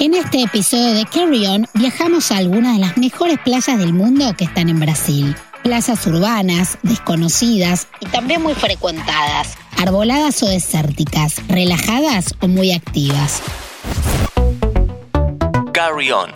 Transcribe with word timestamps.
En 0.00 0.14
este 0.14 0.40
episodio 0.40 0.94
de 0.94 1.04
Carry 1.04 1.46
On 1.46 1.66
viajamos 1.74 2.32
a 2.32 2.38
algunas 2.38 2.72
de 2.72 2.80
las 2.80 2.96
mejores 2.96 3.38
playas 3.44 3.78
del 3.78 3.92
mundo 3.92 4.32
que 4.34 4.44
están 4.44 4.70
en 4.70 4.80
Brasil. 4.80 5.36
Plazas 5.62 6.06
urbanas, 6.06 6.78
desconocidas 6.82 7.86
y 8.00 8.06
también 8.06 8.40
muy 8.40 8.54
frecuentadas, 8.54 9.58
arboladas 9.76 10.42
o 10.42 10.46
desérticas, 10.46 11.46
relajadas 11.48 12.34
o 12.40 12.48
muy 12.48 12.72
activas. 12.72 13.42
Carry 15.74 16.10
On. 16.12 16.30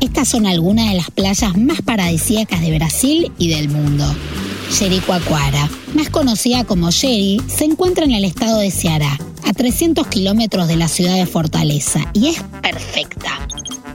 Estas 0.00 0.28
son 0.28 0.46
algunas 0.46 0.88
de 0.88 0.96
las 0.96 1.12
playas 1.12 1.56
más 1.56 1.82
paradisíacas 1.82 2.62
de 2.62 2.74
Brasil 2.74 3.30
y 3.38 3.48
del 3.48 3.68
mundo. 3.68 4.04
Jericoacoara, 4.76 5.70
más 5.94 6.10
conocida 6.10 6.64
como 6.64 6.90
Jeri, 6.90 7.40
se 7.46 7.64
encuentra 7.64 8.04
en 8.04 8.10
el 8.10 8.24
estado 8.24 8.58
de 8.58 8.72
Ceará, 8.72 9.16
a 9.44 9.52
300 9.52 10.06
kilómetros 10.06 10.68
de 10.68 10.76
la 10.76 10.88
ciudad 10.88 11.16
de 11.16 11.26
Fortaleza, 11.26 12.00
y 12.12 12.28
es 12.28 12.42
perfecta. 12.60 13.46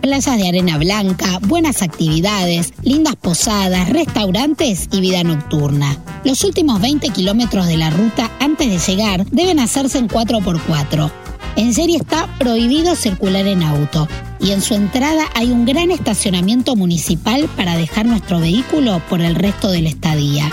Playas 0.02 0.38
de 0.38 0.48
arena 0.48 0.78
blanca, 0.78 1.40
buenas 1.42 1.82
actividades, 1.82 2.74
lindas 2.84 3.16
posadas, 3.16 3.90
restaurantes 3.90 4.88
y 4.92 5.02
vida 5.02 5.24
nocturna. 5.24 5.98
Los 6.24 6.44
últimos 6.44 6.80
20 6.82 7.10
kilómetros 7.10 7.68
de 7.68 7.78
la 7.78 7.90
ruta 7.90 8.32
antes 8.40 8.70
de 8.70 8.92
llegar 8.92 9.26
deben 9.28 9.60
hacerse 9.60 9.98
en 9.98 10.08
4x4. 10.08 11.12
En 11.58 11.74
Jeri 11.74 11.96
está 11.96 12.28
prohibido 12.38 12.96
circular 12.96 13.48
en 13.48 13.64
auto 13.64 14.08
y 14.40 14.52
en 14.52 14.62
su 14.62 14.76
entrada 14.76 15.26
hay 15.34 15.52
un 15.52 15.66
gran 15.66 15.90
estacionamiento 15.90 16.76
municipal 16.76 17.50
para 17.58 17.76
dejar 17.76 18.06
nuestro 18.06 18.40
vehículo 18.40 19.02
por 19.10 19.22
el 19.22 19.36
resto 19.36 19.70
de 19.72 19.82
la 19.82 19.90
estadía. 19.90 20.52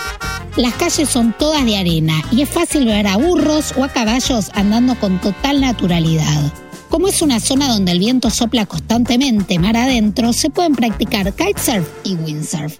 Las 0.56 0.74
calles 0.74 1.08
son 1.08 1.34
todas 1.36 1.64
de 1.64 1.76
arena 1.76 2.22
y 2.30 2.42
es 2.42 2.48
fácil 2.48 2.84
ver 2.84 3.08
a 3.08 3.16
burros 3.16 3.74
o 3.76 3.82
a 3.82 3.88
caballos 3.88 4.50
andando 4.54 4.94
con 5.00 5.20
total 5.20 5.60
naturalidad. 5.60 6.52
Como 6.88 7.08
es 7.08 7.22
una 7.22 7.40
zona 7.40 7.66
donde 7.66 7.90
el 7.90 7.98
viento 7.98 8.30
sopla 8.30 8.64
constantemente 8.64 9.58
mar 9.58 9.76
adentro, 9.76 10.32
se 10.32 10.50
pueden 10.50 10.76
practicar 10.76 11.32
kitesurf 11.32 11.88
y 12.04 12.14
windsurf. 12.14 12.78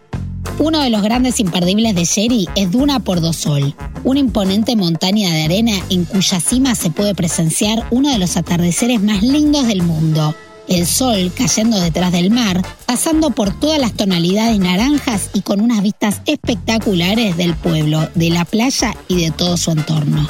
Uno 0.61 0.83
de 0.83 0.91
los 0.91 1.03
grandes 1.03 1.41
imperdibles 1.41 1.97
de 1.97 2.05
Sherry 2.05 2.49
es 2.55 2.71
Duna 2.71 3.01
por 3.01 3.21
Dosol, 3.21 3.75
una 4.05 4.21
imponente 4.21 4.77
montaña 4.77 5.33
de 5.33 5.43
arena 5.43 5.73
en 5.91 6.05
cuya 6.05 6.39
cima 6.39 6.77
se 6.77 6.91
puede 6.91 7.17
presenciar 7.17 7.89
uno 7.91 8.13
de 8.13 8.19
los 8.19 8.37
atardeceres 8.37 9.03
más 9.03 9.25
lindos 9.25 9.67
del 9.67 9.83
mundo. 9.83 10.33
El 10.69 10.87
sol 10.87 11.33
cayendo 11.37 11.79
detrás 11.81 12.13
del 12.13 12.31
mar, 12.31 12.63
pasando 12.87 13.31
por 13.31 13.53
todas 13.59 13.79
las 13.79 13.93
tonalidades 13.93 14.59
naranjas 14.59 15.31
y 15.35 15.43
con 15.43 15.61
unas 15.61 15.83
vistas 15.83 16.21
espectaculares 16.27 17.37
del 17.37 17.55
pueblo, 17.55 18.09
de 18.15 18.31
la 18.31 18.45
playa 18.45 18.95
y 19.09 19.23
de 19.23 19.31
todo 19.31 19.57
su 19.57 19.71
entorno. 19.71 20.27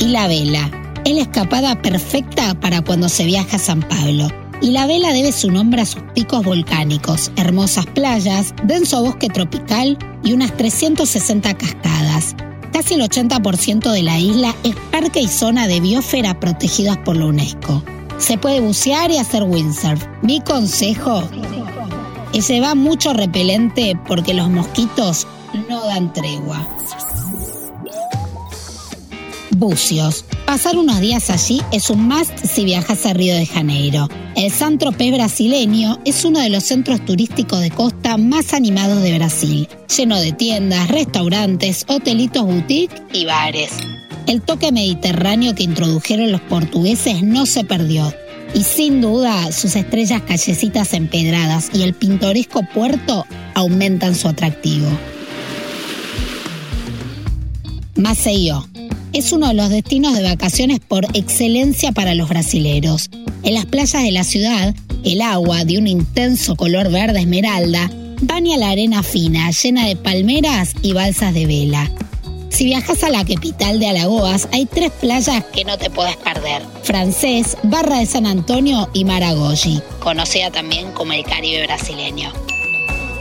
Y 0.00 0.06
la 0.06 0.28
vela, 0.28 0.70
es 1.04 1.14
la 1.14 1.22
escapada 1.22 1.82
perfecta 1.82 2.58
para 2.60 2.82
cuando 2.82 3.08
se 3.08 3.24
viaja 3.24 3.56
a 3.56 3.60
San 3.60 3.82
Pablo 3.82 4.28
y 4.60 4.70
la 4.72 4.86
vela 4.86 5.12
debe 5.12 5.32
su 5.32 5.50
nombre 5.50 5.82
a 5.82 5.86
sus 5.86 6.02
picos 6.14 6.44
volcánicos, 6.44 7.30
hermosas 7.36 7.86
playas, 7.86 8.54
denso 8.64 9.02
bosque 9.02 9.28
tropical 9.28 9.96
y 10.24 10.32
unas 10.32 10.56
360 10.56 11.56
cascadas. 11.56 12.34
Casi 12.78 12.94
el 12.94 13.00
80% 13.00 13.90
de 13.90 14.04
la 14.04 14.20
isla 14.20 14.54
es 14.62 14.76
parque 14.92 15.18
y 15.18 15.26
zona 15.26 15.66
de 15.66 15.80
biosfera 15.80 16.38
protegidas 16.38 16.96
por 16.98 17.16
la 17.16 17.26
UNESCO. 17.26 17.82
Se 18.18 18.38
puede 18.38 18.60
bucear 18.60 19.10
y 19.10 19.16
hacer 19.16 19.42
windsurf. 19.42 20.06
Mi 20.22 20.40
consejo 20.40 21.24
es 22.32 22.46
llevar 22.46 22.76
mucho 22.76 23.12
repelente 23.14 23.98
porque 24.06 24.32
los 24.32 24.48
mosquitos 24.48 25.26
no 25.68 25.84
dan 25.86 26.12
tregua. 26.12 26.68
Bucios. 29.50 30.24
Pasar 30.48 30.78
unos 30.78 30.98
días 31.00 31.28
allí 31.28 31.60
es 31.72 31.90
un 31.90 32.08
must 32.08 32.34
si 32.38 32.64
viajas 32.64 33.04
a 33.04 33.12
Río 33.12 33.34
de 33.34 33.44
Janeiro. 33.44 34.08
El 34.34 34.50
San 34.50 34.78
Tropez 34.78 35.12
brasileño 35.12 36.00
es 36.06 36.24
uno 36.24 36.40
de 36.40 36.48
los 36.48 36.64
centros 36.64 37.04
turísticos 37.04 37.60
de 37.60 37.70
costa 37.70 38.16
más 38.16 38.54
animados 38.54 39.02
de 39.02 39.18
Brasil, 39.18 39.68
lleno 39.94 40.18
de 40.18 40.32
tiendas, 40.32 40.88
restaurantes, 40.88 41.84
hotelitos 41.86 42.46
boutique 42.46 42.94
y 43.12 43.26
bares. 43.26 43.72
El 44.26 44.40
toque 44.40 44.72
mediterráneo 44.72 45.54
que 45.54 45.64
introdujeron 45.64 46.32
los 46.32 46.40
portugueses 46.40 47.22
no 47.22 47.44
se 47.44 47.64
perdió. 47.64 48.10
Y 48.54 48.62
sin 48.62 49.02
duda, 49.02 49.52
sus 49.52 49.76
estrellas 49.76 50.22
callecitas 50.22 50.94
empedradas 50.94 51.68
y 51.74 51.82
el 51.82 51.92
pintoresco 51.92 52.62
puerto 52.72 53.26
aumentan 53.54 54.14
su 54.14 54.28
atractivo. 54.28 54.88
Maceió 57.96 58.66
es 59.12 59.32
uno 59.32 59.48
de 59.48 59.54
los 59.54 59.70
destinos 59.70 60.16
de 60.16 60.22
vacaciones 60.22 60.80
por 60.80 61.04
excelencia 61.16 61.92
para 61.92 62.14
los 62.14 62.28
brasileros. 62.28 63.10
En 63.42 63.54
las 63.54 63.66
playas 63.66 64.02
de 64.02 64.12
la 64.12 64.24
ciudad, 64.24 64.74
el 65.04 65.20
agua 65.22 65.64
de 65.64 65.78
un 65.78 65.86
intenso 65.86 66.56
color 66.56 66.90
verde 66.90 67.20
esmeralda 67.20 67.90
baña 68.20 68.56
la 68.56 68.70
arena 68.70 69.02
fina, 69.02 69.50
llena 69.50 69.86
de 69.86 69.96
palmeras 69.96 70.74
y 70.82 70.92
balsas 70.92 71.34
de 71.34 71.46
vela. 71.46 71.90
Si 72.50 72.64
viajas 72.64 73.04
a 73.04 73.10
la 73.10 73.24
capital 73.24 73.78
de 73.78 73.88
Alagoas, 73.88 74.48
hay 74.52 74.66
tres 74.66 74.90
playas 74.90 75.44
que 75.52 75.64
no 75.64 75.78
te 75.78 75.90
puedes 75.90 76.16
perder. 76.16 76.62
Francés, 76.82 77.56
Barra 77.62 77.98
de 77.98 78.06
San 78.06 78.26
Antonio 78.26 78.88
y 78.94 79.04
Maragogi, 79.04 79.80
conocida 80.00 80.50
también 80.50 80.90
como 80.92 81.12
el 81.12 81.24
Caribe 81.24 81.64
brasileño. 81.66 82.32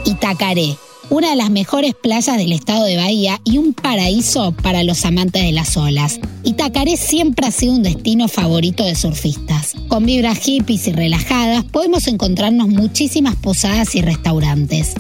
Itacaré, 0.06 0.78
una 1.10 1.30
de 1.30 1.36
las 1.36 1.50
mejores 1.50 1.94
playas 1.94 2.38
del 2.38 2.52
estado 2.52 2.84
de 2.84 2.98
Bahía 2.98 3.40
y 3.44 3.58
un 3.58 3.74
paraíso 3.74 4.52
para 4.52 4.84
los 4.84 5.06
amantes 5.06 5.44
de 5.44 5.52
las 5.52 5.78
olas. 5.78 6.20
Itacaré 6.44 6.98
siempre 6.98 7.48
ha 7.48 7.52
sido 7.52 7.74
un 7.74 7.84
destino 7.84 8.28
favorito 8.28 8.84
de 8.84 8.96
surfistas. 8.96 9.74
Con 9.88 10.06
vibras 10.06 10.40
hippies 10.40 10.88
y 10.88 10.92
relajadas 10.92 11.64
podemos 11.64 12.08
encontrarnos 12.08 12.68
muchísimas 12.68 13.36
posadas 13.36 13.96
y 13.96 14.02
restaurantes. 14.02 14.94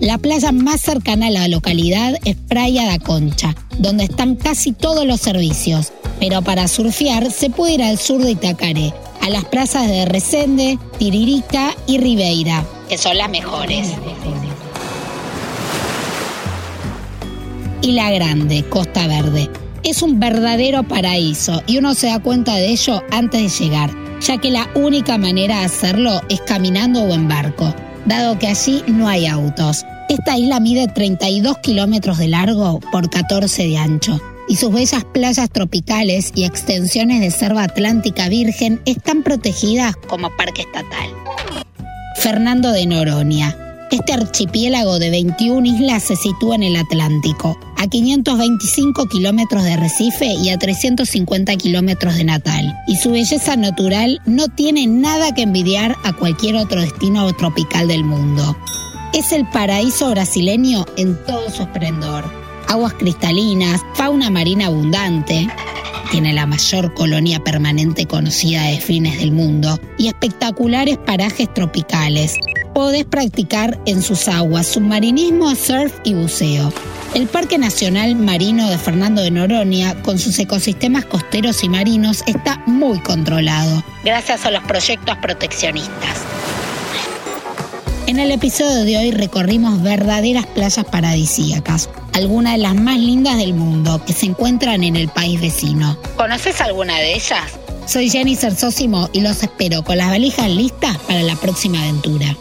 La 0.00 0.18
playa 0.18 0.50
más 0.50 0.80
cercana 0.80 1.28
a 1.28 1.30
la 1.30 1.48
localidad 1.48 2.16
es 2.24 2.36
Praia 2.36 2.86
da 2.86 2.98
Concha, 2.98 3.54
donde 3.78 4.04
están 4.04 4.34
casi 4.34 4.72
todos 4.72 5.06
los 5.06 5.20
servicios. 5.20 5.92
Pero 6.18 6.42
para 6.42 6.66
surfear 6.66 7.30
se 7.30 7.50
puede 7.50 7.74
ir 7.74 7.82
al 7.82 7.98
sur 7.98 8.20
de 8.22 8.32
Itacaré, 8.32 8.92
a 9.20 9.30
las 9.30 9.44
plazas 9.44 9.88
de 9.88 10.04
Resende, 10.06 10.78
Tiririca 10.98 11.74
y 11.86 11.98
Ribeira, 11.98 12.64
que 12.88 12.98
son 12.98 13.16
las 13.16 13.30
mejores. 13.30 13.88
Y 17.82 17.92
La 17.92 18.10
Grande, 18.10 18.64
Costa 18.64 19.06
Verde. 19.06 19.50
Es 19.82 20.02
un 20.02 20.20
verdadero 20.20 20.84
paraíso 20.84 21.62
y 21.66 21.78
uno 21.78 21.94
se 21.94 22.06
da 22.06 22.20
cuenta 22.20 22.54
de 22.54 22.70
ello 22.70 23.02
antes 23.10 23.42
de 23.42 23.64
llegar, 23.64 23.90
ya 24.20 24.38
que 24.38 24.50
la 24.50 24.70
única 24.74 25.18
manera 25.18 25.58
de 25.58 25.64
hacerlo 25.66 26.20
es 26.28 26.40
caminando 26.40 27.02
o 27.02 27.12
en 27.12 27.28
barco, 27.28 27.74
dado 28.06 28.38
que 28.38 28.46
allí 28.46 28.82
no 28.86 29.08
hay 29.08 29.26
autos. 29.26 29.84
Esta 30.08 30.38
isla 30.38 30.60
mide 30.60 30.86
32 30.88 31.58
kilómetros 31.58 32.18
de 32.18 32.28
largo 32.28 32.80
por 32.92 33.10
14 33.10 33.66
de 33.66 33.78
ancho 33.78 34.20
y 34.48 34.56
sus 34.56 34.72
bellas 34.72 35.04
playas 35.04 35.50
tropicales 35.50 36.32
y 36.34 36.44
extensiones 36.44 37.20
de 37.20 37.30
selva 37.30 37.64
atlántica 37.64 38.28
virgen 38.28 38.80
están 38.84 39.22
protegidas 39.22 39.96
como 39.96 40.30
parque 40.36 40.62
estatal. 40.62 41.10
Fernando 42.16 42.70
de 42.70 42.86
Noronia. 42.86 43.56
Este 43.90 44.14
archipiélago 44.14 44.98
de 44.98 45.10
21 45.10 45.66
islas 45.66 46.04
se 46.04 46.16
sitúa 46.16 46.54
en 46.54 46.62
el 46.62 46.76
Atlántico, 46.76 47.58
a 47.82 47.88
525 47.88 49.06
kilómetros 49.06 49.64
de 49.64 49.76
Recife 49.76 50.26
y 50.26 50.50
a 50.50 50.56
350 50.56 51.56
kilómetros 51.56 52.14
de 52.14 52.22
Natal. 52.22 52.72
Y 52.86 52.94
su 52.94 53.10
belleza 53.10 53.56
natural 53.56 54.20
no 54.24 54.46
tiene 54.46 54.86
nada 54.86 55.34
que 55.34 55.42
envidiar 55.42 55.96
a 56.04 56.12
cualquier 56.12 56.54
otro 56.54 56.80
destino 56.80 57.32
tropical 57.32 57.88
del 57.88 58.04
mundo. 58.04 58.56
Es 59.12 59.32
el 59.32 59.48
paraíso 59.48 60.10
brasileño 60.10 60.86
en 60.96 61.18
todo 61.26 61.50
su 61.50 61.62
esplendor. 61.62 62.24
Aguas 62.68 62.92
cristalinas, 62.94 63.80
fauna 63.94 64.30
marina 64.30 64.66
abundante, 64.66 65.48
tiene 66.12 66.32
la 66.34 66.46
mayor 66.46 66.94
colonia 66.94 67.42
permanente 67.42 68.06
conocida 68.06 68.62
de 68.62 68.78
fines 68.78 69.18
del 69.18 69.32
mundo 69.32 69.80
y 69.98 70.06
espectaculares 70.06 70.98
parajes 70.98 71.52
tropicales. 71.52 72.36
Podés 72.74 73.06
practicar 73.06 73.80
en 73.86 74.02
sus 74.02 74.28
aguas 74.28 74.68
submarinismo, 74.68 75.52
surf 75.56 75.92
y 76.04 76.14
buceo. 76.14 76.72
El 77.14 77.26
Parque 77.26 77.58
Nacional 77.58 78.16
Marino 78.16 78.70
de 78.70 78.78
Fernando 78.78 79.20
de 79.20 79.30
Noronia, 79.30 80.00
con 80.00 80.18
sus 80.18 80.38
ecosistemas 80.38 81.04
costeros 81.04 81.62
y 81.62 81.68
marinos, 81.68 82.24
está 82.26 82.62
muy 82.66 83.00
controlado, 83.00 83.84
gracias 84.02 84.46
a 84.46 84.50
los 84.50 84.64
proyectos 84.64 85.18
proteccionistas. 85.18 86.22
En 88.06 88.18
el 88.18 88.30
episodio 88.30 88.84
de 88.84 88.96
hoy 88.96 89.10
recorrimos 89.10 89.82
verdaderas 89.82 90.46
playas 90.46 90.86
paradisíacas, 90.86 91.90
algunas 92.14 92.54
de 92.54 92.60
las 92.60 92.74
más 92.74 92.98
lindas 92.98 93.36
del 93.36 93.52
mundo 93.52 94.02
que 94.06 94.14
se 94.14 94.24
encuentran 94.24 94.82
en 94.82 94.96
el 94.96 95.08
país 95.08 95.38
vecino. 95.38 95.98
¿Conoces 96.16 96.62
alguna 96.62 96.96
de 96.96 97.14
ellas? 97.14 97.44
Soy 97.86 98.08
Jenny 98.08 98.36
Sersósimo 98.36 99.10
y 99.12 99.20
los 99.20 99.42
espero 99.42 99.82
con 99.84 99.98
las 99.98 100.08
valijas 100.08 100.48
listas 100.48 100.96
para 101.06 101.22
la 101.22 101.36
próxima 101.36 101.82
aventura. 101.82 102.34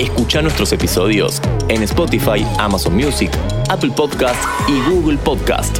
Escucha 0.00 0.40
nuestros 0.40 0.72
episodios 0.72 1.42
en 1.68 1.82
Spotify, 1.82 2.42
Amazon 2.58 2.94
Music, 2.94 3.30
Apple 3.68 3.90
Podcast 3.94 4.42
y 4.66 4.90
Google 4.90 5.18
Podcast. 5.18 5.76